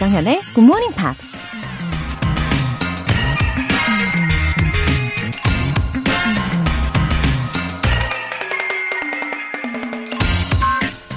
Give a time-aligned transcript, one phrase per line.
[0.00, 1.38] 조정현의 Good Morning Pops.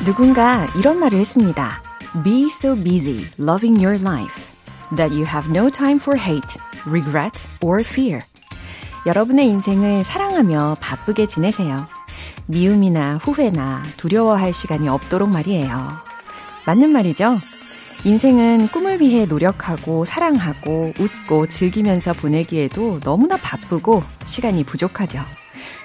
[0.04, 1.82] 누군가 이런 말을 했습니다.
[2.26, 4.44] Be so busy loving your life
[4.98, 8.22] that you have no time for hate, regret, or fear.
[9.06, 11.88] 여러분의 인생을 사랑하며 바쁘게 지내세요.
[12.48, 15.98] 미움이나 후회나 두려워할 시간이 없도록 말이에요.
[16.66, 17.40] 맞는 말이죠?
[18.06, 25.24] 인생은 꿈을 위해 노력하고 사랑하고 웃고 즐기면서 보내기에도 너무나 바쁘고 시간이 부족하죠.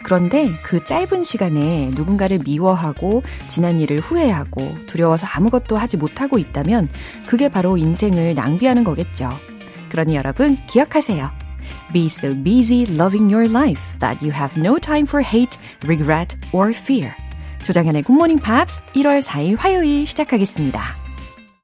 [0.02, 6.88] 그런데 그 짧은 시간에 누군가를 미워하고 지난 일을 후회하고 두려워서 아무것도 하지 못하고 있다면
[7.28, 9.30] 그게 바로 인생을 낭비하는 거겠죠.
[9.88, 11.30] 그러니 여러분 기억하세요.
[11.92, 16.70] Be so busy loving your life that you have no time for hate, regret, or
[16.70, 17.12] fear.
[17.62, 20.97] 조정현의 굿모닝 팝스 1월 4일 화요일 시작하겠습니다.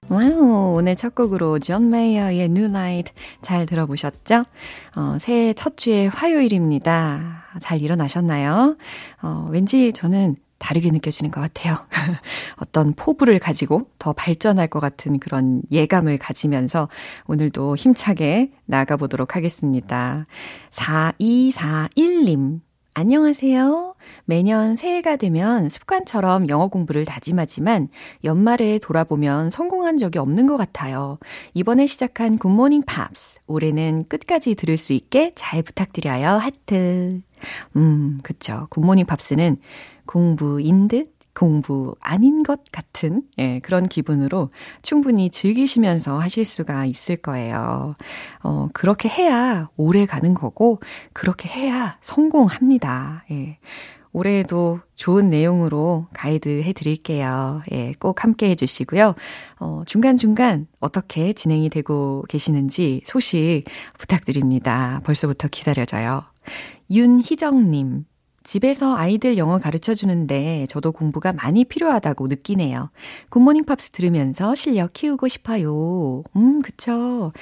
[0.09, 4.45] Wow, 오늘 첫 곡으로 존 메이어의 New Light 잘 들어보셨죠?
[4.97, 7.45] 어, 새해 첫 주의 화요일입니다.
[7.61, 8.77] 잘 일어나셨나요?
[9.23, 11.77] 어, 왠지 저는 다르게 느껴지는 것 같아요.
[12.61, 16.89] 어떤 포부를 가지고 더 발전할 것 같은 그런 예감을 가지면서
[17.27, 20.27] 오늘도 힘차게 나가보도록 하겠습니다.
[20.73, 22.61] 4241님.
[22.97, 23.97] 안녕하세요.
[24.25, 27.89] 매년 새해가 되면 습관처럼 영어 공부를 다짐하지만
[28.23, 31.19] 연말에 돌아보면 성공한 적이 없는 것 같아요.
[31.55, 33.41] 이번에 시작한 굿모닝 팝스.
[33.49, 36.39] 올해는 끝까지 들을 수 있게 잘 부탁드려요.
[36.39, 37.21] 하트.
[37.75, 38.69] 음, 그쵸.
[38.71, 39.57] 굿모닝 팝스는
[40.07, 44.51] 공부인 듯 공부 아닌 것 같은 예, 그런 기분으로
[44.83, 47.97] 충분히 즐기시면서 하실 수가 있을 거예요.
[48.43, 50.81] 어, 그렇게 해야 오래 가는 거고
[51.13, 53.25] 그렇게 해야 성공합니다.
[53.31, 53.59] 예.
[54.15, 57.63] 올해에도 좋은 내용으로 가이드 해 드릴게요.
[57.73, 59.17] 예, 꼭 함께 해 주시고요.
[59.59, 63.65] 어, 중간중간 어떻게 진행이 되고 계시는지 소식
[63.99, 65.01] 부탁드립니다.
[65.05, 66.23] 벌써부터 기다려져요.
[66.93, 68.05] 윤희정님,
[68.45, 72.91] 집에서 아이들 영어 가르쳐 주는데 저도 공부가 많이 필요하다고 느끼네요.
[73.31, 76.23] 굿모닝 팝스 들으면서 실력 키우고 싶어요.
[76.37, 77.33] 음, 그쵸.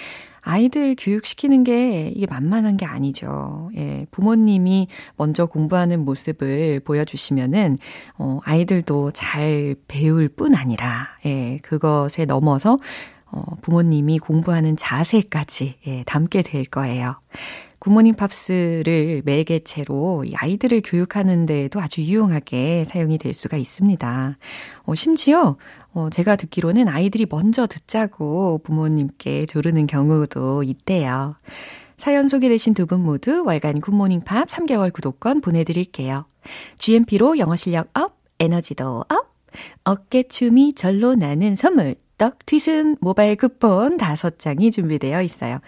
[0.40, 3.70] 아이들 교육시키는 게 이게 만만한 게 아니죠.
[3.76, 7.78] 예, 부모님이 먼저 공부하는 모습을 보여주시면은,
[8.18, 12.78] 어, 아이들도 잘 배울 뿐 아니라, 예, 그것에 넘어서,
[13.26, 17.14] 어, 부모님이 공부하는 자세까지, 예, 담게 될 거예요.
[17.82, 24.38] 굿모닝 팝스를 매개체로 아이들을 교육하는 데에도 아주 유용하게 사용이 될 수가 있습니다.
[24.84, 25.56] 어, 심지어
[25.92, 31.34] 어, 제가 듣기로는 아이들이 먼저 듣자고 부모님께 조르는 경우도 있대요.
[31.96, 36.26] 사연 소개되신 두 분 모두 월간 굿모닝 팝스 3개월 구독권 보내드릴게요.
[36.78, 39.34] GMP로 영어 실력 up, 에너지도 up,
[39.82, 45.58] 어깨춤이 절로 나는 선물, 떡튀순 모바일 쿠폰 5장이 준비되어 있어요.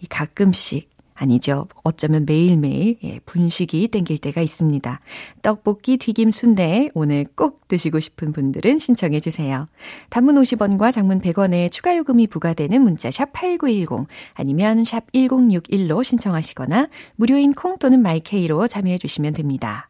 [0.00, 1.68] 이 가끔씩 아니죠.
[1.82, 5.00] 어쩌면 매일매일 예, 분식이 땡길 때가 있습니다.
[5.42, 9.66] 떡볶이, 튀김, 순대 오늘 꼭 드시고 싶은 분들은 신청해 주세요.
[10.10, 17.54] 단문 50원과 장문 100원의 추가 요금이 부과되는 문자 샵 8910 아니면 샵 1061로 신청하시거나 무료인
[17.54, 19.88] 콩 또는 마이케이로 참여해 주시면 됩니다.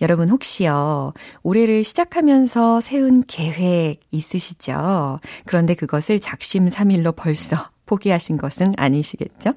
[0.00, 1.12] 여러분 혹시요,
[1.42, 5.18] 올해를 시작하면서 세운 계획 있으시죠?
[5.44, 9.54] 그런데 그것을 작심 삼일로 벌써 포기하신 것은 아니시겠죠?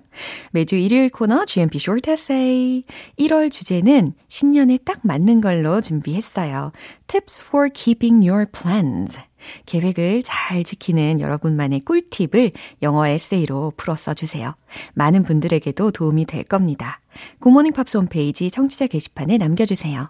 [0.52, 2.84] 매주 일요일 코너 GMP Short Essay
[3.20, 6.72] 1월 주제는 신년에 딱 맞는 걸로 준비했어요.
[7.08, 9.20] Tips for keeping your plans.
[9.66, 12.52] 계획을 잘 지키는 여러분만의 꿀팁을
[12.82, 14.56] 영어 에세이로 풀어 써주세요.
[14.94, 17.02] 많은 분들에게도 도움이 될 겁니다.
[17.40, 20.10] 굿모닝 팝스 홈페이지 청취자 게시판에 남겨주세요.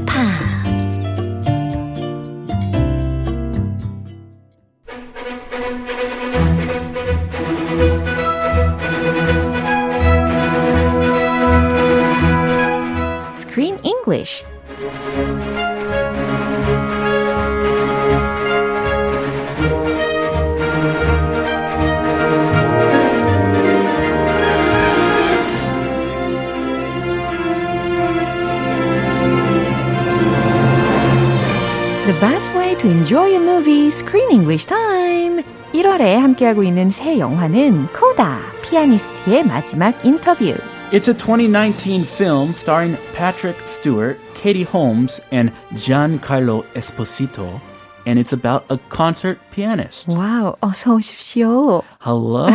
[33.45, 35.43] movie, Screen English Time.
[35.73, 40.53] 1월에 함께하고 있는 새 영화는 코다, 피아니스트의 마지막 인터뷰.
[40.91, 47.61] It's a 2019 film starring Patrick Stewart, Katie Holmes, and Giancarlo Esposito.
[48.05, 50.09] And it's about a concert pianist.
[50.11, 51.83] 와우, 어서 오십시오.
[52.03, 52.47] Hello.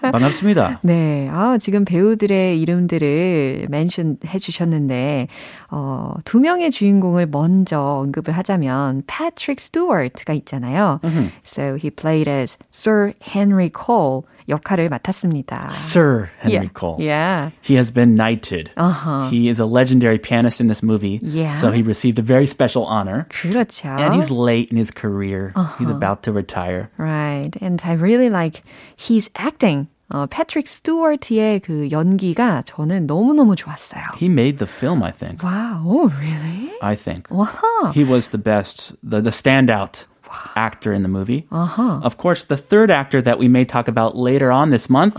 [0.00, 0.80] 반갑습니다.
[0.82, 5.28] 네, 아, 지금 배우들의 이름들을 멘션 해 주셨는데,
[5.70, 11.00] 어, 두 명의 주인공을 먼저 언급을 하자면, Patrick Stewart가 있잖아요.
[11.02, 11.28] Mm-hmm.
[11.44, 14.22] So he played as Sir Henry Cole.
[14.49, 15.67] 역할을 맡았습니다.
[15.69, 16.73] Sir Henry yeah.
[16.73, 16.97] Cole.
[16.99, 17.49] Yeah.
[17.61, 18.71] He has been knighted.
[18.77, 19.29] Uh-huh.
[19.29, 21.19] He is a legendary pianist in this movie.
[21.21, 21.49] Yeah.
[21.49, 23.27] So he received a very special honor.
[23.29, 23.85] 그렇죠.
[23.99, 25.53] And he's late in his career.
[25.77, 25.95] He's Uh-huh.
[25.95, 26.89] about to retire.
[26.97, 27.51] Right.
[27.61, 28.61] And I really like
[28.97, 29.87] his acting.
[30.13, 34.03] 어, 패트릭 스튜어트의 그 연기가 저는 너무너무 좋았어요.
[34.19, 35.41] He made the film, I think.
[35.41, 36.69] Wow, oh, really?
[36.81, 37.29] I think.
[37.29, 37.93] 와하.
[37.93, 40.07] He was the best, the, the standout
[40.55, 41.45] actor in the movie.
[41.51, 41.99] Uh-huh.
[42.03, 45.15] Of course, the third actor that we may talk about later on this month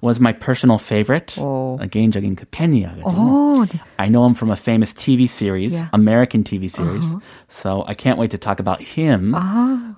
[0.00, 1.36] was my personal favorite.
[1.38, 1.76] 오.
[1.78, 2.96] 어, 개인적인 그 팬이야.
[3.04, 3.80] 어, 네.
[3.98, 5.88] I know him from a famous TV series, Yeah.
[5.92, 7.04] American TV series.
[7.48, 9.32] So I can't wait to talk about him,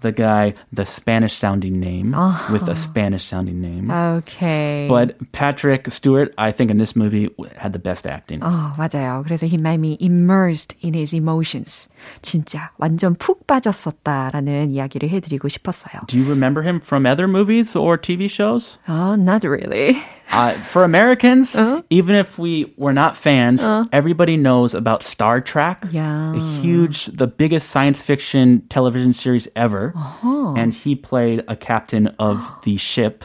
[0.02, 2.14] the guy, the Spanish sounding name
[2.50, 3.90] with a Spanish sounding name.
[3.90, 4.86] Okay.
[4.88, 8.40] But Patrick Stewart, I think in this movie had the best acting.
[8.42, 9.22] 어, 맞아요.
[9.26, 11.88] 그래서 he made me immersed in his emotions.
[12.22, 16.06] 진짜 완전 푹 빠졌었다라는 이야기를 해드리고 싶었어요.
[16.06, 18.78] Do you remember him from other movies or TV shows?
[18.88, 20.02] Oh, not really.
[20.30, 21.56] Uh, for Americans,
[21.90, 23.62] even if we were not fans,
[23.92, 25.86] everybody knows about Star Trek.
[25.90, 26.34] Yeah.
[26.34, 29.94] A huge, the biggest science fiction television series ever.
[30.22, 33.24] And he played a captain of the ship.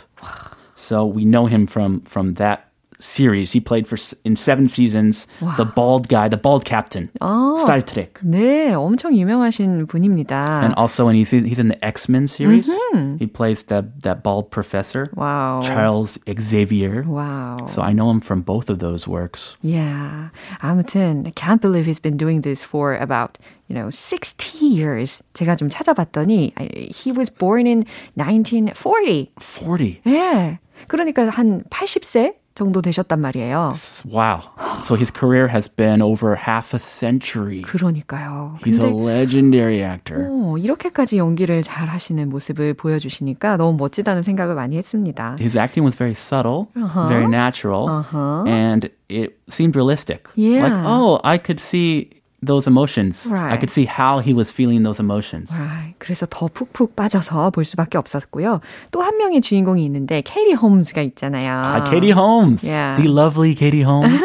[0.75, 2.66] So we know him from, from that
[2.99, 3.51] series.
[3.51, 5.27] He played for s- in seven seasons
[5.57, 7.09] the bald guy, the bald captain.
[7.57, 8.19] Star Trek.
[8.23, 10.63] 네, 엄청 유명하신 분입니다.
[10.63, 12.69] And also, when he's, he's in the X Men series,
[13.19, 15.63] he plays that, that bald professor, 와우.
[15.65, 17.03] Charles Xavier.
[17.03, 17.69] 와우.
[17.69, 19.57] So I know him from both of those works.
[19.61, 20.29] Yeah.
[20.61, 23.37] 아무튼 I can't believe he's been doing this for about
[23.67, 25.21] you know 60 years.
[25.33, 27.83] 제가 좀 찾아봤더니 I- he was born in
[28.15, 29.31] 1940.
[29.41, 30.01] 40.
[30.07, 30.59] 예.
[30.87, 33.72] 그러니까 한 80세 정도 되셨단 말이에요.
[34.10, 34.40] Wow.
[34.82, 37.62] So his career has been over half a century.
[37.62, 38.56] 그러니까요.
[38.64, 40.26] He's a legendary actor.
[40.28, 45.36] 어, 이렇게까지 연기를 잘 하시는 모습을 보여주시니까 너무 멋지다는 생각을 많이 했습니다.
[45.38, 46.66] His acting was very subtle,
[47.08, 48.42] very natural, Uh-huh.
[48.46, 50.26] and it seemed realistic.
[50.34, 50.66] Yeah.
[50.66, 52.10] Like, oh, I could see
[52.44, 53.26] those emotions.
[53.26, 53.58] I Right.
[53.60, 55.50] could see how he was feeling those emotions.
[55.52, 58.60] 아, 그래서 더 푹푹 빠져서 볼 수밖에 없었고요.
[58.92, 61.48] 또 한 명의 주인공이 있는데 케리 홈즈가 있잖아요.
[61.50, 62.62] Ah, Katie Holmes.
[62.64, 62.94] Yeah.
[63.02, 64.22] The lovely Katie Holmes.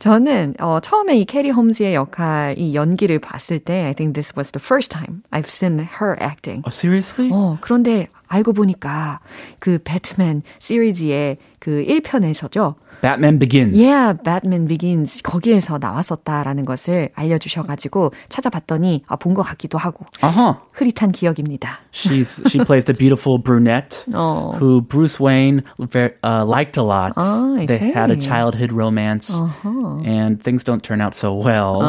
[0.00, 4.50] 저는 어, 처음에 이 캐리 홈즈의 역할, 이 연기를 봤을 때 I think this was
[4.52, 6.62] the first time I've seen her acting.
[6.66, 7.30] oh, seriously?
[7.32, 9.20] 어, 그런데 알고 보니까
[9.60, 12.74] 그 배트맨 시리즈의 그 1편에서죠.
[13.00, 13.74] Batman Begins.
[13.76, 20.56] Yeah, Batman Begins 거기에서 나왔었다라는 것을 알려주셔가지고 찾아봤더니 아, 본 것 같기도 하고 Uh-huh.
[20.72, 21.78] 흐릿한 기억입니다.
[21.92, 24.52] She's she plays the beautiful brunette Oh.
[24.58, 27.12] who Bruce Wayne uh, liked a lot.
[27.16, 28.26] Oh, I they had a see.
[28.26, 30.02] childhood romance, Uh-huh.
[30.04, 31.80] and things don't turn out so well.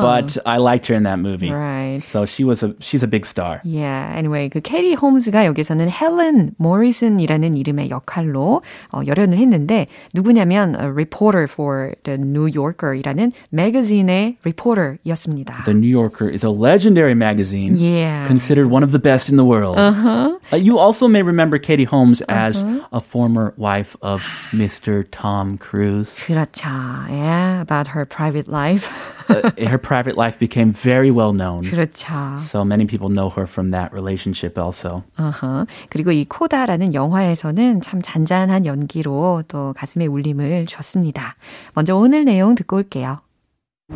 [0.00, 1.50] But I liked her in that movie.
[1.52, 2.00] Right.
[2.00, 3.60] So she was a she's a big star.
[3.64, 10.91] Yeah, anyway, 그 캐리 홈즈가 여기서는 헬렌 모리슨이라는 이름의 역할로 어, 열연을 했는데 누구냐면 a
[10.91, 15.63] reporter for the New Yorker이라는 매거진의 리포터였습니다.
[15.65, 17.77] The New Yorker is a legendary magazine.
[17.77, 18.25] Yeah.
[18.27, 19.77] Considered one of the best in the world.
[19.77, 20.37] Uh-huh.
[20.57, 25.05] you also may remember Katie Holmes as a former wife of Mr.
[25.11, 26.15] Tom Cruise.
[26.17, 26.67] 그렇죠.
[27.09, 28.89] Yeah, about her private life.
[29.29, 31.63] Uh, her private life became very well known.
[31.63, 32.37] 그렇죠.
[32.39, 35.03] So many people know her from that relationship also.
[35.17, 35.67] 어허.
[35.89, 41.35] 그리고 이 코다라는 영화에서는 참 잔잔한 연기로 또 가슴에 울림을 줬습니다.
[41.73, 43.19] 먼저 오늘 내용 듣고 올게요.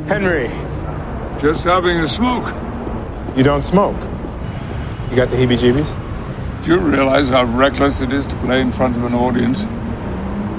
[0.08, 0.48] Henry,
[1.42, 2.48] Just having a smoke.
[3.36, 3.98] you don't smoke.
[5.12, 5.94] You got the heebie jeebies?
[6.64, 9.68] Do you realize how reckless it is to play in front of an audience?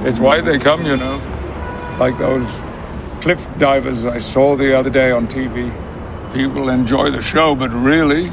[0.04, 1.20] It's why they come, you know.
[1.98, 2.62] Like those
[3.21, 5.71] cliff divers I saw the other day on TV.
[6.33, 8.31] People enjoy the show, but really,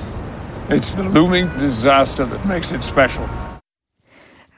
[0.71, 3.29] it's the looming disaster that makes it special.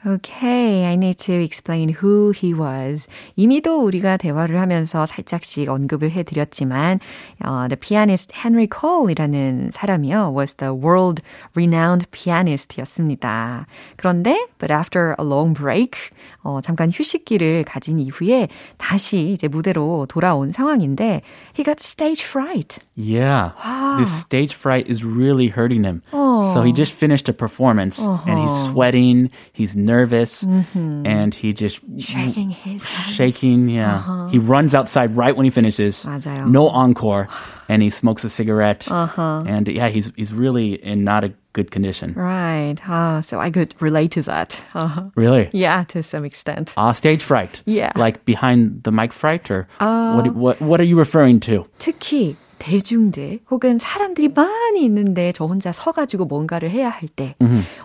[0.06, 3.08] Okay, I need to explain who he was.
[3.34, 7.00] 이미도 우리가 대화를 하면서 살짝씩 언급을 해드렸지만,
[7.44, 13.66] uh, the pianist Henry Cole이라는 사람이요, was the world-renowned pianist였습니다.
[13.96, 15.98] 그런데, but after a long break,
[16.44, 21.22] 어, 잠깐 휴식기를 가진 이후에 다시 이제 무대로 돌아온 상황인데,
[21.58, 22.78] he got stage fright.
[22.94, 23.50] Yeah.
[23.58, 23.96] Wow.
[23.96, 26.02] This stage fright is really hurting him.
[26.12, 26.54] Oh.
[26.54, 32.50] So he just finished a performance and he's sweating, he's nervous, and he just Shaking
[32.50, 33.14] his hands.
[33.14, 33.68] shaking.
[33.68, 34.28] Yeah.
[34.30, 36.04] He runs outside right when he finishes.
[36.04, 36.46] 맞아요.
[36.48, 37.28] No encore.
[37.68, 38.86] And he smokes a cigarette.
[38.90, 42.12] And yeah, he's he's really in not a good condition.
[42.14, 42.76] Right.
[42.86, 44.60] Ah, so I could relate to that.
[44.74, 45.10] Uh-huh.
[45.16, 45.50] Really?
[45.52, 46.74] Yeah, to some extent.
[46.76, 47.62] Ah, stage fright.
[47.66, 47.90] Yeah.
[47.96, 50.60] Like behind the mic fright, or what, what?
[50.60, 51.66] What are you referring to?
[51.80, 57.36] 특히 대중들 혹은 사람들이 많이 있는데 저 혼자 서가지고 뭔가를 해야 할 때,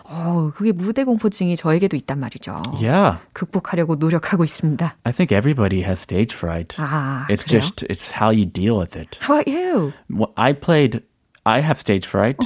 [0.04, 2.62] 어, 그게 무대 공포증이 저에게도 있단 말이죠.
[2.80, 4.96] Yeah, 극복하려고 노력하고 있습니다.
[5.04, 6.74] I think everybody has stage fright.
[6.78, 7.60] 아, it's 그래요?
[7.60, 9.18] just it's how you deal with it.
[9.20, 9.92] How about you?
[10.10, 11.02] Well, I played.
[11.44, 12.38] I have stage fright.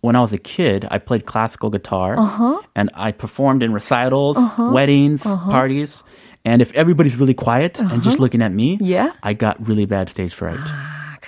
[0.00, 2.16] When I was a kid, I played classical guitar,
[2.74, 6.02] and I performed in recitals, weddings, parties.
[6.44, 9.12] And if everybody's really quiet and just looking at me, Yeah?
[9.22, 10.56] I got really bad stage fright.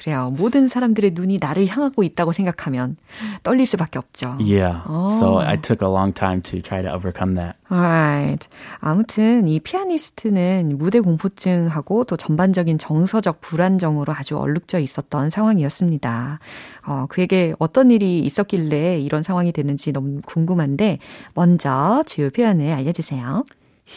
[0.05, 0.33] 아, 그래요.
[0.37, 2.97] 모든 사람들의 눈이 나를 향하고 있다고 생각하면
[3.43, 4.37] 떨릴 수밖에 없죠.
[4.39, 4.81] Yeah.
[5.17, 7.57] So I took a long time to try to overcome that.
[7.71, 8.47] Alright.
[8.79, 16.39] 아무튼 이 피아니스트는 무대 공포증하고 또 전반적인 정서적 불안정으로 아주 얼룩져 있었던 상황이었습니다.
[16.85, 20.99] 어, 그에게 어떤 일이 있었길래 이런 상황이 됐는지 너무 궁금한데
[21.33, 23.43] 먼저 주요 표현을 알려주세요.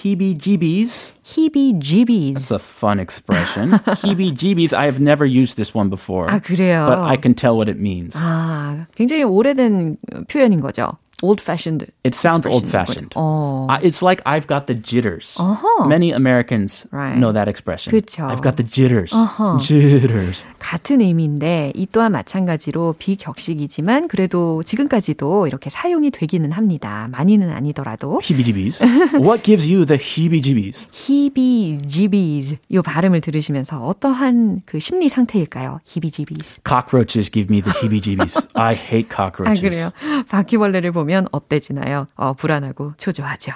[0.02, 1.14] Heebie-jeebies.
[1.24, 2.38] 히비지비즈.
[2.38, 3.74] It's a fun expression.
[4.02, 4.74] Heebie-jeebies.
[4.74, 6.28] I have never used this one before.
[6.28, 6.88] 아, 그래요?
[6.88, 8.18] But I can tell what it means.
[8.18, 10.98] 아, 굉장히 오래된 표현인 거죠.
[11.24, 11.88] old fashioned.
[12.04, 13.12] It sounds old fashioned.
[13.16, 13.66] 어.
[13.82, 15.38] it's like I've got the jitters.
[15.40, 15.88] Uh-huh.
[15.88, 17.16] Many Americans Right.
[17.18, 17.96] know that expression.
[17.96, 18.28] 그쵸.
[18.28, 19.14] I've got the jitters.
[19.16, 19.58] Uh-huh.
[19.58, 20.44] Jitters.
[20.60, 27.08] 같은 의미인데 이 또한 마찬가지로 비격식이지만 그래도 지금까지도 이렇게 사용이 되기는 합니다.
[27.12, 28.84] 많이는 아니더라도 Heebie-jeebies.
[29.24, 30.88] what gives you the heebie-jeebies?
[30.92, 35.80] 히비지비즈 요 발음을 들으시면서 어떠한 그 심리 상태일까요?
[35.86, 36.62] 히비지비즈.
[36.68, 38.48] Cockroaches give me the heebie-jeebies.
[38.56, 39.62] I hate 아 cockroaches.
[39.62, 39.92] 그래요.
[40.30, 42.07] 바퀴벌레를 보 면 어때지나요?
[42.17, 43.53] 어, 불안하고 초조하죠.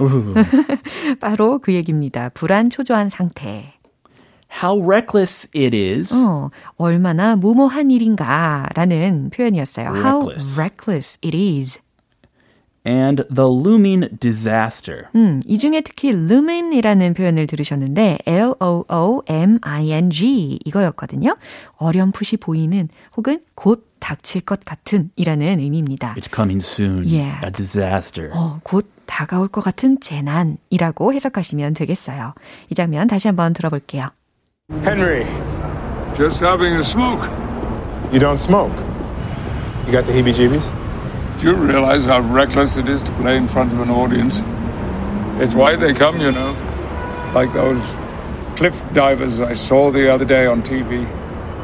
[1.21, 2.31] 바로 그 얘기입니다.
[2.31, 3.75] 불안 초조한 상태.
[4.63, 6.15] How reckless it is.
[6.15, 9.89] 어, 얼마나 무모한 일인가라는 표현이었어요.
[9.89, 10.59] How Reckless.
[10.61, 11.79] reckless it is.
[12.85, 15.05] And the looming disaster.
[15.15, 18.19] 음, 이 중에 특히 lumin이라는 표현을 들으셨는데
[19.33, 21.37] L-O-O-M-I-N-G 이거였거든요.
[21.77, 26.15] 어렴풋이 보이는 혹은 곧 닥칠 것 같은 이라는 의미입니다.
[26.19, 27.05] It's coming soon.
[27.07, 27.39] Yeah.
[27.45, 28.31] A disaster.
[28.35, 32.35] 어, 곧 다가올 것 같은 재난이라고 해석하시면 되겠어요.
[32.71, 34.09] 이 장면 다시 한번 들어볼게요.
[34.85, 35.25] Henry,
[36.17, 37.29] Just having a smoke.
[38.11, 38.75] you don't smoke.
[39.87, 40.69] You got the heebie jeebies?
[41.38, 44.42] Do you realize how reckless it is to play in front of an audience?
[45.40, 46.56] It's why they come, you know.
[47.34, 47.98] Like those
[48.56, 51.06] cliff divers I saw the other day on TV.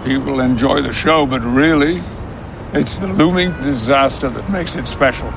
[0.06, 2.02] People enjoy the show, but really,
[2.74, 5.32] it's the looming disaster that makes it special.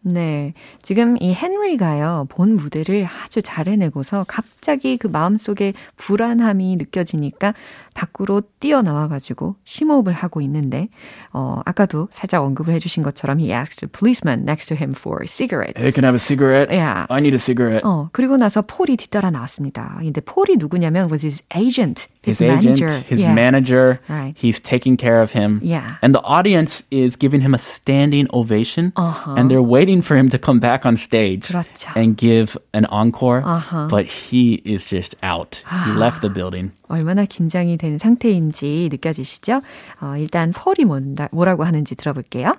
[0.00, 0.54] 네.
[0.82, 7.54] 지금 이 헨리가요, 본 무대를 아주 잘 해내고서 갑자기 그 마음속에 불안함이 느껴지니까
[7.94, 10.88] 밖으로 뛰어나와가지고 심호흡을 하고 있는데,
[11.32, 15.74] 어, 아까도 살짝 언급을 해주신 것처럼 he asked the policeman next to him for cigarettes.
[15.80, 16.70] Hey, can I have a cigarette?
[16.70, 17.06] Yeah.
[17.10, 17.82] I need a cigarette.
[17.84, 19.96] 어, 그리고 나서 폴이 뒤따라 나왔습니다.
[19.98, 23.04] 근데 폴이 누구냐면 was his agent, his, his agent, manager.
[23.08, 23.34] his Yeah.
[23.34, 23.98] manager.
[24.08, 24.34] Right.
[24.38, 25.58] He's taking care of him.
[25.62, 25.96] Yeah.
[26.00, 28.92] And the audience is giving him a standing ovation.
[28.94, 29.34] Uh-huh.
[29.36, 31.90] And they're waiting for him to come back on stage 그렇죠.
[31.96, 33.42] and give an encore.
[33.44, 33.88] Uh-huh.
[33.90, 35.64] But he is just out.
[35.86, 36.70] he left the building.
[36.93, 39.61] 얼마나 긴장이 된 상태인지 느껴지시죠?
[40.01, 42.55] 어, 일단 폴이 뭔다, 뭐라고 하는지 들어볼게요.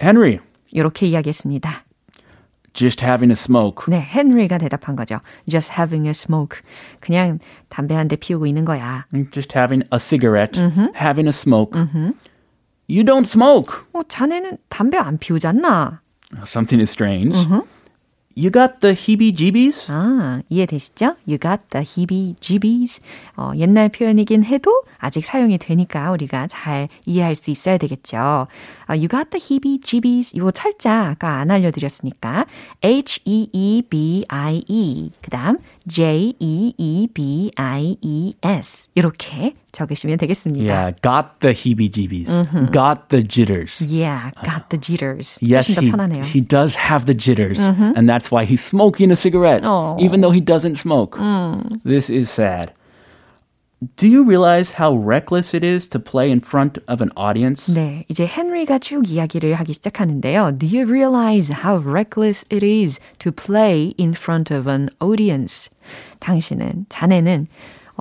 [0.00, 0.38] Henry,
[0.70, 1.84] 이렇게 이야기했습니다.
[2.74, 3.84] just having a smoke.
[3.92, 5.20] 네, 헨리가 대답한 거죠.
[5.46, 6.60] Just having a smoke.
[7.00, 9.04] 그냥 담배 한 대 피우고 있는 거야.
[9.30, 10.58] Just having a cigarette.
[10.58, 10.94] Mm-hmm.
[10.96, 11.78] Having a smoke.
[12.88, 13.84] You don't smoke.
[13.92, 16.00] 어, 자네는 담배 안 않나?
[16.46, 17.36] Something is strange.
[17.36, 17.60] Mm-hmm.
[18.34, 19.92] You got the heebie-jeebies?
[19.92, 21.16] 아, 이해되시죠?
[21.26, 23.00] You got the heebie-jeebies.
[23.36, 28.16] 어, 옛날 표현이긴 해도 아직 사용이 되니까 우리가 잘 이해할 수 있어야 되겠죠.
[28.16, 28.48] 아,
[28.88, 30.34] you got the heebie-jeebies.
[30.34, 32.46] 이거 철자 아까 안 알려드렸으니까
[32.82, 33.90] H-E-E-B-I-E
[35.20, 35.58] 그 다음
[35.88, 36.38] J-E-E-B-I-E-S
[38.94, 40.63] 이렇게 적으시면 되겠습니다.
[40.63, 42.27] Yeah, got the heebie-jeebies.
[42.29, 42.65] Mm-hmm.
[42.71, 43.81] Got the jitters.
[43.81, 45.37] Yeah, got the jitters.
[45.41, 46.23] Yes, 훨씬 더 he, 편하네요.
[46.25, 49.95] he does have the jitters, and that's why he's smoking a cigarette, Oh.
[49.99, 51.17] even though he doesn't smoke.
[51.83, 52.73] This is sad.
[53.95, 57.67] Do you realize how reckless it is to play in front of an audience?
[57.71, 60.57] 네, 이제 헨리가 쭉 이야기를 하기 시작하는데요.
[60.57, 65.69] Do you realize how reckless it is to play in front of an audience?
[66.21, 67.45] 당신은, 자네는,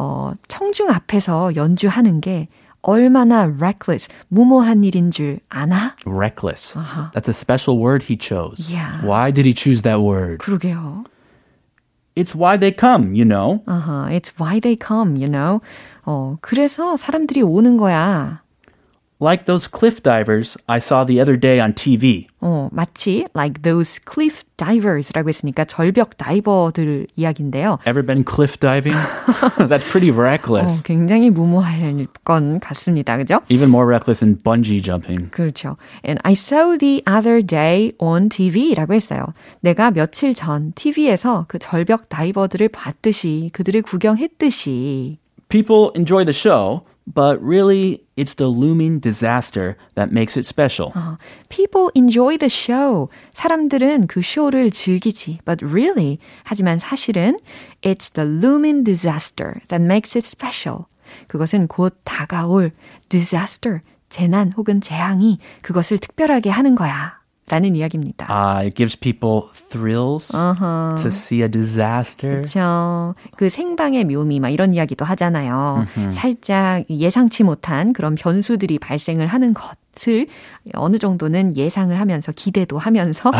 [0.01, 2.48] 어, 청중 앞에서 연주하는 게
[2.81, 5.96] 얼마나 reckless, 무모한 일인 줄 아나?
[6.08, 6.74] Reckless.
[7.13, 8.67] That's a special word he chose.
[8.74, 9.05] Yeah.
[9.05, 10.39] Why did he choose that word?
[10.39, 11.05] 그러게요.
[12.15, 13.62] It's why they come, you know.
[13.67, 14.08] Uh-huh.
[14.10, 15.62] It's why they come, you know.
[16.03, 18.40] 어, 그래서 사람들이 오는 거야.
[19.21, 22.26] Like those cliff divers I saw the other day on TV.
[22.43, 27.78] 어, 마치 like those cliff divers라고 했으니까 절벽 다이버들 이야기인데요.
[27.87, 28.95] Ever been cliff diving?
[29.71, 30.83] That's pretty 어, reckless.
[30.83, 33.16] 굉장히 무모할 건 같습니다.
[33.16, 33.40] 그죠?
[33.49, 35.31] Even more reckless than bungee jumping.
[35.31, 35.78] 그렇죠.
[36.05, 39.33] And I saw the other day on TV라고 했어요.
[39.61, 45.16] 내가 며칠 전 TV에서 그 절벽 다이버들을 봤듯이 그들을 구경했듯이
[45.49, 50.93] People enjoy the show, but really it's the looming disaster that makes it special.
[50.95, 53.09] 어, people enjoy the show.
[53.35, 55.40] 사람들은 그 쇼를 즐기지.
[55.45, 57.37] But really, 하지만 사실은
[57.83, 60.87] it's the looming disaster that makes it special.
[61.28, 62.73] 그것은 곧 다가올
[63.09, 67.20] disaster, 재난 혹은 재앙이 그것을 특별하게 하는 거야.
[67.51, 68.27] 라는 이야기입니다.
[68.29, 72.38] Uh, it gives people thrills to see a disaster.
[72.38, 73.13] 그렇죠.
[73.36, 75.86] 그 생방의 묘미 막 이런 이야기도 하잖아요.
[76.12, 79.75] 살짝 예상치 못한 그런 변수들이 발생을 하는 것
[80.08, 80.27] 을
[80.74, 83.31] 어느 정도는 예상을 하면서 기대도 하면서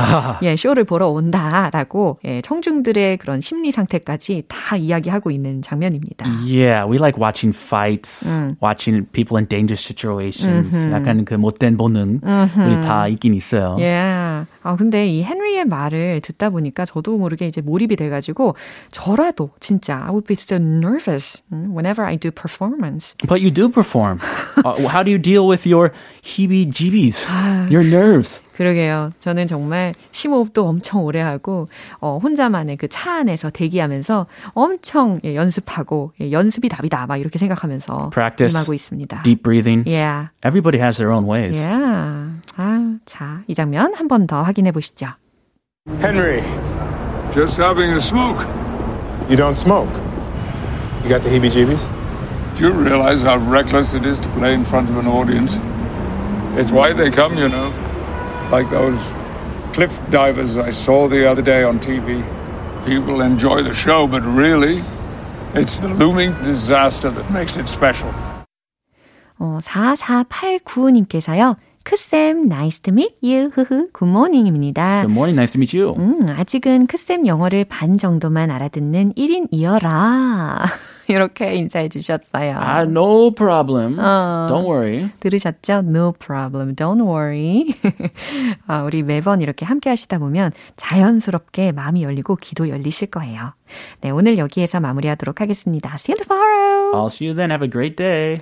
[0.44, 6.28] 예, 쇼를 보러 온다라고 예, 청중들의 그런 심리 상태까지 다 이야기하고 있는 장면입니다.
[6.46, 8.28] Yeah, we like watching fights,
[8.62, 10.88] watching people in dangerous situations.
[10.92, 13.78] 약간 그 못된 본능 우리 다 있긴 있어요.
[13.80, 14.46] 예.
[14.64, 18.56] 아, 근데 이 헨리의 말을 듣다 보니까 저도 모르게 이제 몰입이 돼가지고
[18.92, 23.16] 저라도 진짜 I would be so nervous whenever I do performance.
[23.28, 24.20] But you do perform.
[24.64, 25.92] uh, how do you deal with your
[26.52, 27.28] heebie-jeebies,
[27.72, 28.42] your nerves?
[28.56, 29.12] 그러게요.
[29.20, 31.68] 저는 정말 심호흡도 엄청 오래 하고
[32.00, 38.10] 어, 혼자만의 그 차 안에서 대기하면서 엄청 예, 연습하고 예, 연습이 답이다 막 이렇게 생각하면서
[38.14, 38.54] Practice.
[38.54, 39.24] 임하고 있습니다.
[39.24, 39.88] Deep breathing.
[39.90, 40.30] Yeah.
[40.46, 41.58] Everybody has their own ways.
[41.58, 42.32] Yeah.
[42.58, 45.08] 아, 자, 이 장면 한 번 더 확인해 보시죠.
[46.02, 46.42] Henry,
[47.34, 48.46] Just having a smoke.
[49.30, 49.90] you don't smoke.
[51.04, 51.88] You got the heebie-jeebies?
[52.56, 55.58] Do you realize how reckless it is to play in front of an audience?
[56.59, 57.73] It's why they come, you know.
[58.51, 59.15] Like those
[59.73, 62.23] cliff divers I saw the other day on TV.
[62.87, 64.83] People enjoy the show, but really,
[65.55, 68.11] it's the looming disaster that makes it special.
[69.39, 71.57] 어, 4489님께서요.
[71.84, 73.50] 크쌤, nice to meet you.
[73.54, 75.02] 흐흐, 굿모닝입니다.
[75.02, 75.36] Good morning.
[75.38, 75.96] Nice to meet you.
[75.98, 80.66] 음, 아직은 크쌤 영어를 반 정도만 알아듣는 1인이어라.
[81.08, 82.58] 이렇게 인사해 주셨어요.
[82.58, 84.00] Ah, no problem.
[84.00, 84.48] 어.
[84.50, 85.10] Don't worry.
[85.20, 85.80] 들으셨죠?
[85.86, 86.76] No problem.
[86.76, 87.74] Don't worry.
[88.68, 93.54] 아, 우리 매번 이렇게 함께 하시다 보면 자연스럽게 마음이 열리고 귀도 열리실 거예요.
[94.02, 95.96] 네, 오늘 여기에서 마무리하도록 하겠습니다.
[95.96, 96.94] See you tomorrow.
[96.94, 97.52] I'll see you then.
[97.52, 98.42] Have a great day.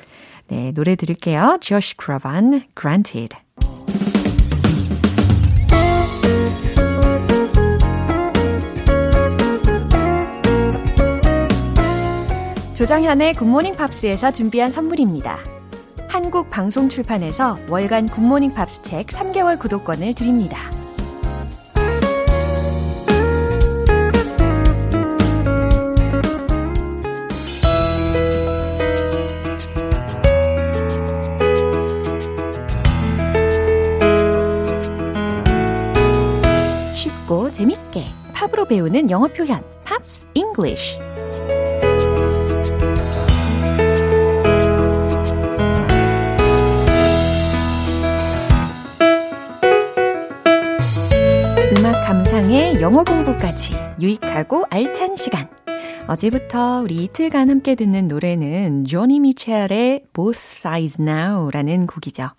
[0.50, 1.60] 네, 노래 들을게요.
[1.62, 3.38] Josh Groban, Granted.
[12.74, 15.38] 조정현의 굿모닝 팝스에서 준비한 선물입니다.
[16.08, 20.79] 한국 방송 출판에서 월간 굿모닝 팝스 책 3개월 구독권을 드립니다.
[37.30, 40.98] 쉽고 재밌게 팝으로 배우는 영어 표현 Pops English
[51.78, 55.48] 음악 감상에 영어 공부까지 유익하고 알찬 시간.
[56.10, 62.30] 어제부터 우리 이틀간 함께 듣는 노래는 조니 미첼의 Both Sides Now라는 곡이죠.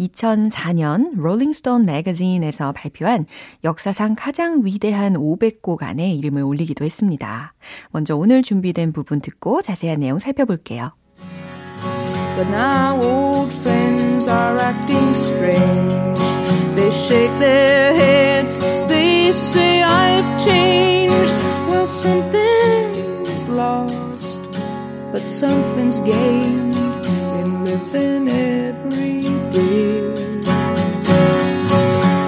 [0.00, 3.26] 2004년 롤링스톤 매거진에서 발표한
[3.62, 7.52] 역사상 가장 위대한 500곡 안에 이름을 올리기도 했습니다.
[7.90, 10.92] 먼저 오늘 준비된 부분 듣고 자세한 내용 살펴볼게요.
[12.36, 16.18] But now old friends are acting strange.
[16.74, 21.34] They shake their heads, they say I've changed.
[21.68, 22.89] Well, something's
[23.50, 24.40] lost,
[25.12, 30.14] but something's gained in living every day.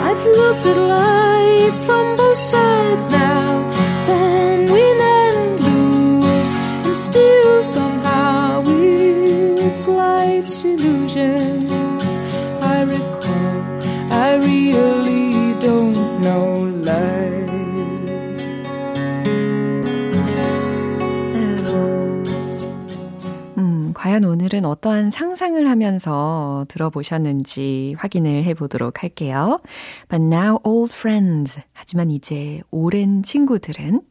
[0.09, 3.71] I've looked at life from both sides now,
[4.07, 6.55] from win and lose,
[6.87, 12.19] and still somehow it's life's illusions.
[12.75, 13.55] I recall,
[14.11, 16.52] I really don't know
[24.13, 29.59] 과연 오늘은 어떠한 상상을 하면서 들어보셨는지 확인을 해보도록 할게요.
[30.11, 31.63] But now old friends.
[31.73, 34.03] 하지만 이제 오랜 친구들은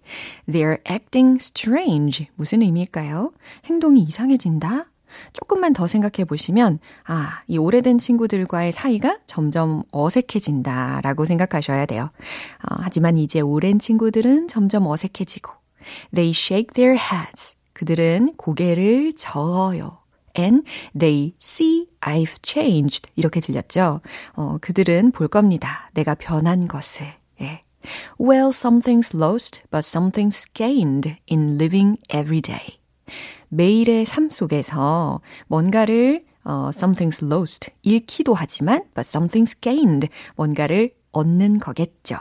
[0.49, 2.29] They're acting strange.
[2.33, 3.31] 무슨 의미일까요?
[3.65, 4.85] 행동이 이상해진다?
[5.33, 12.09] 조금만 더 생각해 보시면, 아, 이 오래된 친구들과의 사이가 점점 어색해진다 라고 생각하셔야 돼요.
[12.67, 15.51] 어, 하지만 이제 오랜 친구들은 점점 어색해지고,
[16.11, 17.60] they shake their heads.
[17.81, 19.97] 그들은 고개를 저어요.
[20.37, 20.63] And
[20.97, 23.09] they see I've changed.
[23.15, 24.01] 이렇게 들렸죠?
[24.33, 25.89] 어, 그들은 볼 겁니다.
[25.95, 27.07] 내가 변한 것을.
[27.41, 27.63] 예.
[28.19, 32.79] Well, something's lost, but something's gained in living every day.
[33.49, 42.19] 매일의 삶 속에서 뭔가를 어, something's lost, 잃기도 하지만 but something's gained, 뭔가를 얻는 거겠죠.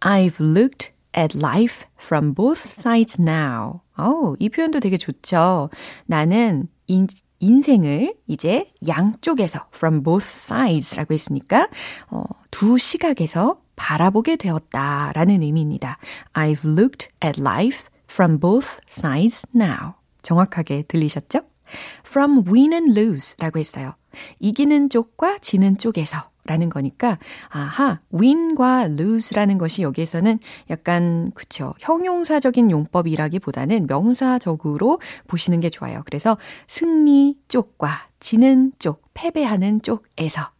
[0.00, 3.80] I've looked at life from both sides now.
[3.96, 5.70] 어, 이 표현도 되게 좋죠.
[6.06, 7.06] 나는 인,
[7.40, 11.68] 인생을 이제 양쪽에서 from both sides라고 했으니까
[12.10, 15.98] 어, 두 시각에서 바라보게 되었다라는 의미입니다.
[16.34, 19.94] I've looked at life from both sides now.
[20.22, 21.40] 정확하게 들리셨죠?
[22.06, 23.94] From win and lose라고 했어요.
[24.40, 27.18] 이기는 쪽과 지는 쪽에서 라는 거니까,
[27.50, 36.02] 아하, win과 lose라는 것이 여기에서는 약간, 그쵸, 형용사적인 용법이라기보다는 명사적으로 보시는 게 좋아요.
[36.04, 40.50] 그래서 승리 쪽과 지는 쪽, 패배하는 쪽에서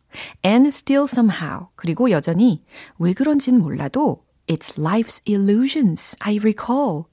[0.44, 1.66] and still somehow.
[1.74, 2.62] 그리고 여전히
[2.98, 7.04] 왜 그런지는 몰라도 It's life's illusions, I recall.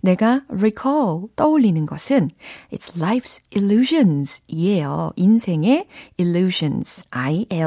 [0.00, 2.30] 내가 recall, 떠올리는 것은
[2.72, 5.12] it's life's illusions 이에요.
[5.16, 5.86] 인생의
[6.18, 7.58] illusions, I-L-L-U-S-I-O-N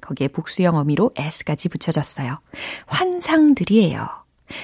[0.00, 2.38] 거기에 복수형 어미로 s까지 붙여졌어요.
[2.86, 4.06] 환상들이에요.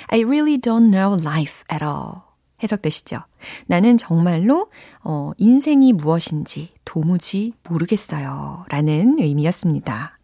[0.08, 2.22] I really don't know life at all.
[2.62, 3.20] 해석되시죠?
[3.66, 4.70] 나는 정말로
[5.02, 8.64] 어, 인생이 무엇인지 도무지 모르겠어요.
[8.68, 10.18] 라는 의미였습니다.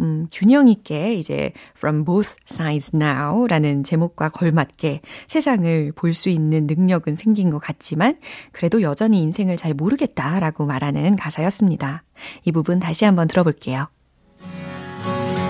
[0.00, 6.66] 음, 균형 있게 이제 From Both Sides Now 라는 제목과 걸맞게 세상을 볼 수 있는
[6.66, 8.16] 능력은 생긴 것 같지만
[8.52, 12.04] 그래도 여전히 인생을 잘 모르겠다라고 말하는 가사였습니다.
[12.44, 13.88] 이 부분 다시 한번 들어볼게요.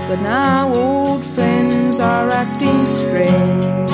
[0.09, 3.93] But now old friends are acting strange.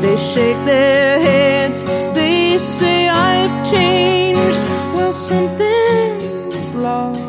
[0.00, 1.84] They shake their heads,
[2.14, 4.58] they say I've changed.
[4.94, 7.22] Well, something's lost,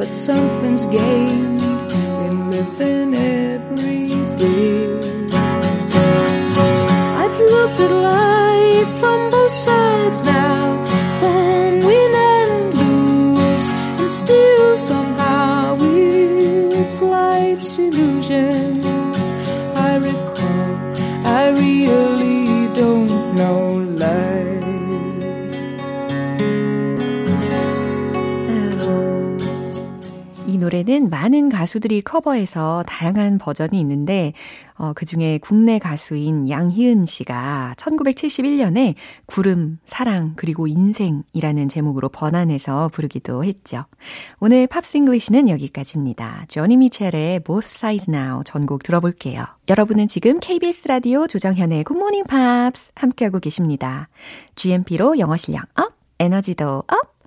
[0.00, 5.26] but something's gained in living every day.
[7.22, 10.86] I've looked at life from both sides now,
[11.20, 13.68] from win and lose,
[14.00, 19.32] and still somehow it's life's illusions.
[19.76, 20.76] I recall,
[21.26, 21.99] I really
[30.80, 34.32] 노래는 많은 가수들이 커버해서 다양한 버전이 있는데
[34.76, 38.94] 어, 그중에 국내 가수인 양희은 씨가 1971년에
[39.26, 43.84] 구름, 사랑, 그리고 인생이라는 제목으로 번안해서 부르기도 했죠.
[44.38, 46.46] 오늘 Pops English는 여기까지입니다.
[46.48, 49.44] 조니 미첼의 Both Sides Now 전곡 들어볼게요.
[49.68, 54.08] 여러분은 지금 KBS 라디오 조정현의 굿모닝 팝스 함께하고 계십니다.
[54.54, 57.19] GMP로 영어 실력 up, 에너지도 up,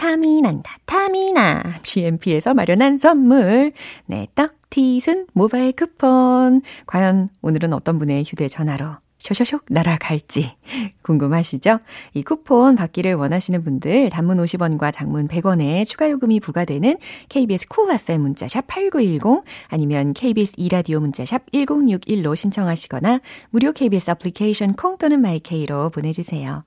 [0.00, 1.62] 탐이 난다, 탐이 나.
[1.82, 3.72] GMP에서 마련한 선물.
[4.06, 6.62] 네, 떡티순 모바일 쿠폰.
[6.86, 10.56] 과연 오늘은 어떤 분의 휴대전화로 쇼쇼쇼 날아갈지
[11.02, 11.80] 궁금하시죠?
[12.14, 16.96] 이 쿠폰 받기를 원하시는 분들 단문 50원과 장문 100원에 추가 요금이 부과되는
[17.28, 24.96] KBS cool FM 문자샵 8910 아니면 KBS 2라디오 문자샵 1061로 신청하시거나 무료 KBS 애플리케이션 콩
[24.96, 26.64] 또는 마이케이로 보내주세요.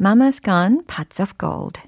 [0.00, 1.80] Mamas Gun, Pots of Gold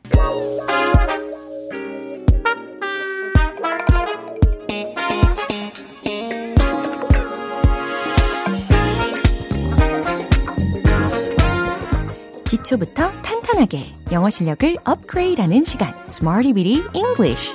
[12.68, 17.54] 기초부터 탄탄하게 영어 실력을 업그레이드하는 시간 Smarty Bitty English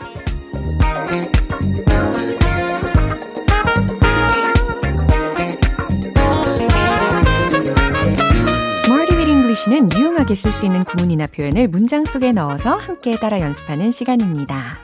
[9.53, 14.77] English는 유용하게 쓸 수 있는 구문이나 표현을 문장 속에 넣어서 함께 따라 연습하는 시간입니다.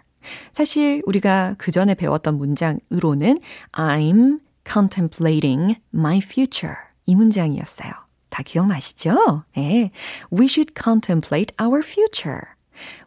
[0.54, 3.40] 사실 우리가 그 전에 배웠던 문장으로는
[3.74, 6.76] I'm contemplating my future.
[7.06, 7.92] 이 문장이었어요.
[8.30, 9.44] 다 기억나시죠?
[9.56, 9.92] 네.
[10.32, 12.42] We should contemplate our future.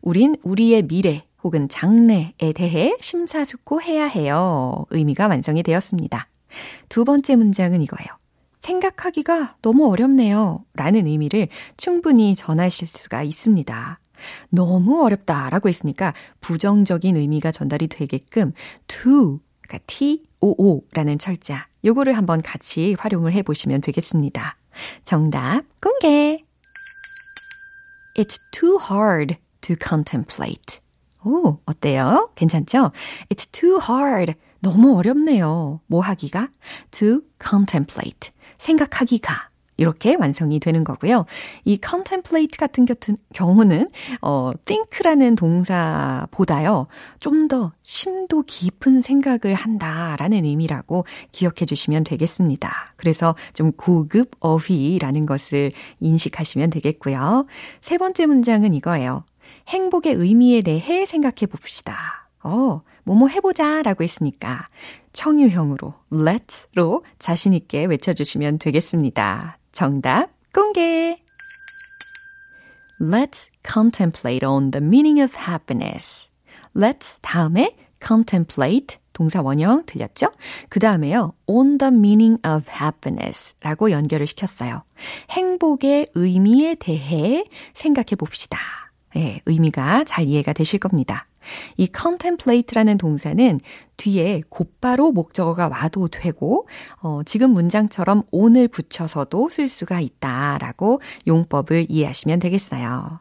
[0.00, 4.86] 우린 우리의 미래 혹은 장래에 대해 심사숙고해야 해요.
[4.90, 6.28] 의미가 완성이 되었습니다.
[6.88, 8.17] 두 번째 문장은 이거예요.
[8.68, 10.64] 생각하기가 너무 어렵네요.
[10.74, 13.98] 라는 의미를 충분히 전하실 수가 있습니다.
[14.50, 18.52] 너무 어렵다 라고 했으니까 부정적인 의미가 전달이 되게끔
[18.87, 24.59] to, 그러니까 t-o-o 라는 철자, 요거를 한번 같이 활용을 해 보시면 되겠습니다.
[25.04, 26.44] 정답 공개!
[28.16, 30.81] It's too hard to contemplate.
[31.24, 32.31] 오, 어때요?
[32.35, 32.90] 괜찮죠?
[33.31, 34.35] It's too hard.
[34.61, 35.81] 너무 어렵네요.
[35.87, 36.48] 뭐 하기가?
[36.90, 38.33] To contemplate.
[38.58, 41.24] 생각하기가 이렇게 완성이 되는 거고요.
[41.64, 42.84] 이 contemplate 같은
[43.32, 43.88] 경우는
[44.20, 46.88] 어 think라는 동사보다요.
[47.20, 52.92] 좀 더 심도 깊은 생각을 한다라는 의미라고 기억해 주시면 되겠습니다.
[52.96, 57.46] 그래서 좀 고급 어휘라는 것을 인식하시면 되겠고요.
[57.80, 59.24] 세 번째 문장은 이거예요.
[59.68, 62.28] 행복의 의미에 대해 생각해 봅시다.
[62.42, 64.68] 어, 뭐뭐 해보자 라고 했으니까
[65.12, 69.58] 청유형으로 let's로 자신있게 외쳐주시면 되겠습니다.
[69.72, 71.18] 정답 공개!
[73.00, 76.28] Let's contemplate on the meaning of happiness.
[76.76, 80.30] Let's 다음에 contemplate 동사 원형 들렸죠?
[80.68, 81.32] 그 다음에요.
[81.46, 84.82] on the meaning of happiness 라고 연결을 시켰어요.
[85.30, 88.58] 행복의 의미에 대해 생각해 봅시다.
[89.16, 91.27] 예, 의미가 잘 이해가 되실 겁니다.
[91.76, 93.61] 이 contemplate라는 동사는
[93.96, 96.68] 뒤에 곧바로 목적어가 와도 되고,
[97.02, 103.20] 어, 지금 문장처럼 on을 붙여서도 쓸 수가 있다라고 용법을 이해하시면 되겠어요.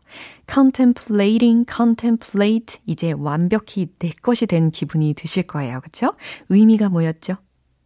[0.52, 5.82] contemplating, contemplate, 이제 완벽히 내 것이 된 기분이 드실 거예요.
[5.82, 6.14] 그쵸?
[6.50, 7.38] 의미가 뭐였죠?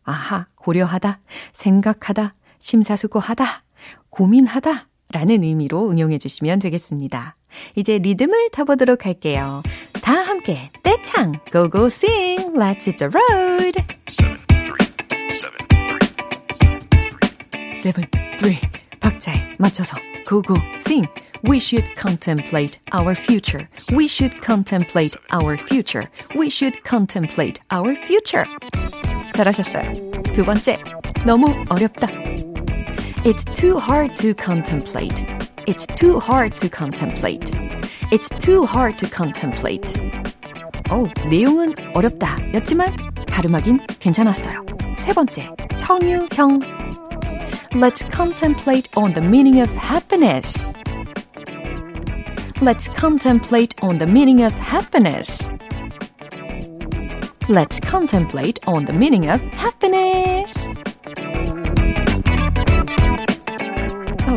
[0.03, 1.19] 아하, 고려하다,
[1.53, 3.45] 생각하다, 심사숙고하다,
[4.09, 7.35] 고민하다, 라는 의미로 응용해 주시면 되겠습니다.
[7.74, 9.62] 이제 리듬을 타보도록 할게요.
[10.02, 13.82] 다 함께 떼창 고고 sing let's hit the road
[17.72, 18.06] seven
[18.38, 18.60] three
[19.00, 19.96] 박자에 맞춰서
[20.28, 21.08] 고고 sing
[21.48, 23.68] We should contemplate our future.
[23.94, 26.02] We should contemplate our future.
[26.34, 28.44] We should contemplate our future.
[29.32, 29.92] 잘하셨어요.
[30.32, 30.76] 두 번째,
[31.24, 32.06] 너무 어렵다.
[33.24, 35.39] It's too hard to contemplate.
[35.66, 37.50] It's too hard to contemplate.
[38.12, 40.00] It's too hard to contemplate.
[40.90, 42.36] 어, 내용은 어렵다.
[42.54, 42.94] 였지만
[43.28, 44.64] 발음하긴 괜찮았어요.
[44.98, 46.60] 세 번째, 청유형.
[47.72, 50.72] Let's contemplate on the meaning of happiness.
[52.62, 55.48] Let's contemplate on the meaning of happiness.
[57.48, 60.56] Let's contemplate on the meaning of happiness.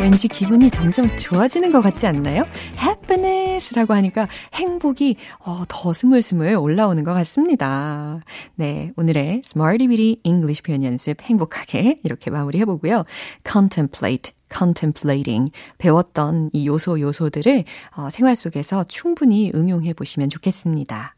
[0.04, 2.44] 왠지 기분이 점점 좋아지는 것 같지 않나요?
[2.78, 8.20] happiness라고 하니까 행복이 어, 더 스물스물 올라오는 것 같습니다.
[8.54, 13.04] 네, 오늘의 Smarty Bitty English 표현 연습 행복하게 이렇게 마무리해보고요.
[13.50, 17.64] contemplate, contemplating 배웠던 이 요소 요소들을
[17.96, 21.16] 어, 생활 속에서 충분히 응용해 보시면 좋겠습니다.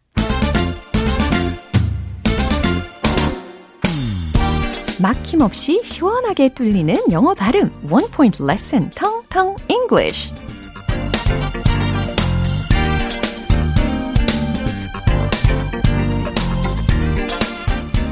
[5.01, 10.33] 막힘없이 시원하게 뚫리는 영어 발음 원 포인트 레슨 텅텅 English.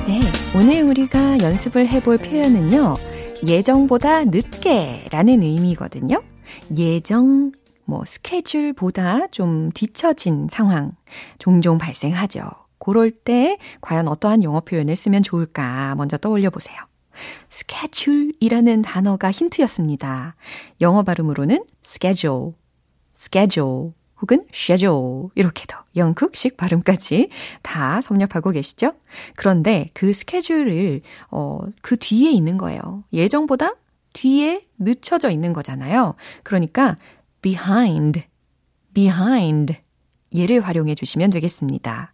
[0.06, 0.20] 네,
[0.54, 2.96] 오늘 우리가 연습을 해볼 표현은요.
[3.46, 6.22] 예정보다 늦게라는 의미거든요.
[6.76, 7.52] 예정
[7.86, 10.92] 뭐 스케줄보다 좀 뒤처진 상황
[11.38, 12.63] 종종 발생하죠.
[12.84, 16.76] 그럴 때 과연 어떠한 영어 표현을 쓰면 좋을까 먼저 떠올려 보세요.
[17.48, 20.34] 스케줄이라는 단어가 힌트였습니다.
[20.80, 22.52] 영어 발음으로는 schedule,
[23.16, 27.30] schedule 혹은 schedule 이렇게도 영국식 발음까지
[27.62, 28.94] 다 섭렵하고 계시죠?
[29.36, 33.04] 그런데 그 스케줄을 어, 그 뒤에 있는 거예요.
[33.12, 33.74] 예정보다
[34.12, 36.14] 뒤에 늦춰져 있는 거잖아요.
[36.42, 36.96] 그러니까
[37.42, 38.22] behind,
[38.92, 39.76] behind
[40.34, 42.13] 얘를 활용해 주시면 되겠습니다.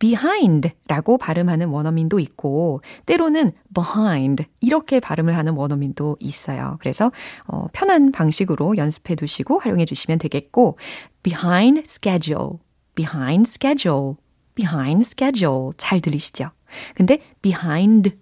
[0.00, 6.78] Behind라고 발음하는 원어민도 있고 때로는 behind 이렇게 발음을 하는 원어민도 있어요.
[6.80, 7.12] 그래서
[7.46, 10.78] 어, 편한 방식으로 연습해 두시고 활용해 주시면 되겠고
[11.22, 12.54] behind schedule,
[12.94, 14.14] behind schedule,
[14.54, 16.50] behind schedule 잘 들리시죠?
[16.94, 18.16] 근데 behind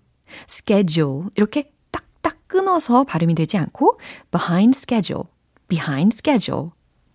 [0.48, 3.98] schedule 이렇게 딱딱 끊어서 발음이 되지 않고
[4.30, 5.24] behind schedule,
[5.68, 6.70] behind schedule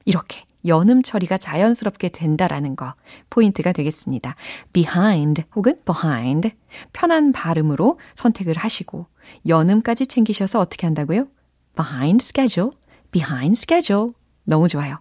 [0.05, 2.93] 이렇게 연음 처리가 자연스럽게 된다라는 거
[3.29, 4.35] 포인트가 되겠습니다.
[4.71, 6.51] behind 혹은 behind
[6.93, 9.07] 편한 발음으로 선택을 하시고
[9.47, 11.27] 연음까지 챙기셔서 어떻게 한다고요?
[11.75, 12.71] behind schedule,
[13.11, 14.11] behind schedule
[14.43, 14.99] 너무 좋아요.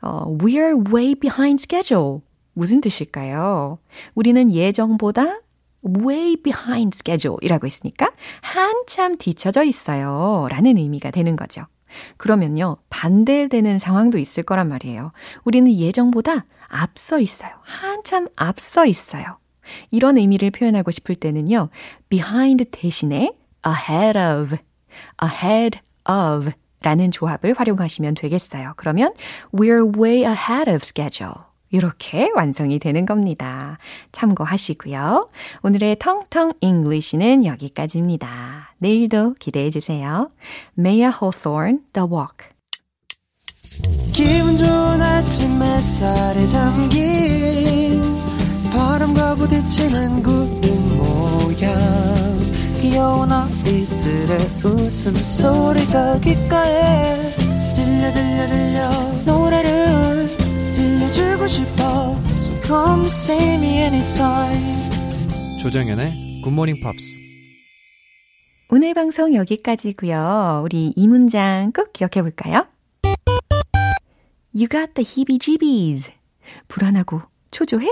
[0.00, 2.20] 어, we're way behind schedule
[2.54, 3.78] 무슨 뜻일까요?
[4.14, 5.40] 우리는 예정보다
[5.84, 8.10] way behind schedule 이라고 했으니까
[8.40, 11.66] 한참 뒤쳐져 있어요 라는 의미가 되는 거죠.
[12.16, 15.12] 그러면요, 반대되는 상황도 있을 거란 말이에요.
[15.44, 17.50] 우리는 예정보다 앞서 있어요.
[17.62, 19.38] 한참 앞서 있어요.
[19.90, 21.68] 이런 의미를 표현하고 싶을 때는요,
[22.08, 23.32] behind 대신에
[23.66, 24.56] ahead of,
[25.22, 25.78] ahead
[26.08, 26.52] of
[26.82, 28.74] 라는 조합을 활용하시면 되겠어요.
[28.76, 29.14] 그러면
[29.52, 31.51] we're way ahead of schedule.
[31.72, 33.78] 이렇게 완성이 되는 겁니다.
[34.12, 35.28] 참고하시고요.
[35.62, 38.74] 오늘의 텅텅 English는 여기까지입니다.
[38.78, 40.30] 내일도 기대해 주세요.
[40.78, 42.52] Mayer Hawthorne, The Walk.
[44.12, 48.02] 기분 좋은 아침 햇살에 담긴
[48.70, 52.12] 바람과 부딪히는 구름 모양
[52.80, 57.14] 귀여운 아이들의 웃음소리가 귓가에
[57.74, 58.90] 들려 들려 들려
[59.24, 59.81] 노래를
[61.42, 61.82] 들려주고 싶어
[62.40, 67.22] So come see me anytime 조정연의 굿모닝 팝스.
[68.70, 70.62] 오늘 방송 여기까지고요.
[70.64, 72.66] 우리 이 문장 꼭 기억해 볼까요?
[74.54, 76.10] You got the heebie-jeebies.
[76.68, 77.86] 불안하고 초조해?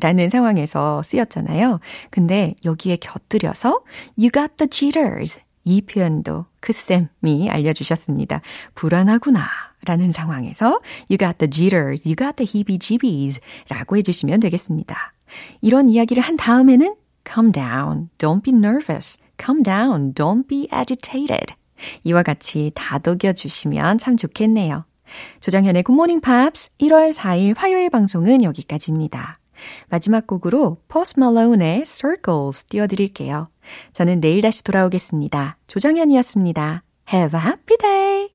[0.00, 1.80] 라는 상황에서 쓰였잖아요.
[2.10, 3.84] 근데 여기에 곁들여서
[4.18, 5.40] You got the jitters.
[5.64, 8.42] 이 표현도 크쌤이 알려주셨습니다.
[8.74, 9.73] 불안하구나.
[9.86, 15.14] 라는 상황에서 You got the jitters, you got the heebie-jeebies 라고 해주시면 되겠습니다.
[15.60, 16.94] 이런 이야기를 한 다음에는
[17.26, 19.18] Calm down, don't be nervous.
[19.38, 21.54] Calm down, don't be agitated.
[22.04, 24.84] 이와 같이 다독여 주시면 참 좋겠네요.
[25.40, 29.38] 조정현의 굿모닝 팝스 1월 4일 화요일 방송은 여기까지입니다.
[29.88, 33.48] 마지막 곡으로 Post Malone의 Circles 띄워드릴게요.
[33.92, 35.56] 저는 내일 다시 돌아오겠습니다.
[35.66, 36.82] 조정현이었습니다.
[37.12, 38.30] Have a happy day!